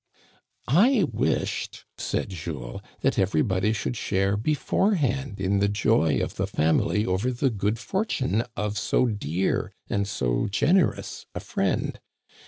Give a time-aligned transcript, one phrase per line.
[0.67, 7.05] I wished," said Jules," that everybody should share beforehand in the joy of the family
[7.05, 11.99] over the good for tune of so dear and so generous a friend.